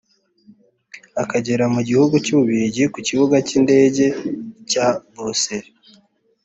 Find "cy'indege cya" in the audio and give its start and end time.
3.47-4.87